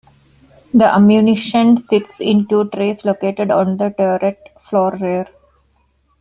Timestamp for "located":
3.05-3.51